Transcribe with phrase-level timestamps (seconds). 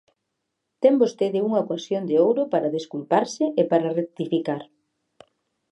[0.81, 4.61] Ten vostede unha ocasión de ouro para desculparse e para rectificar.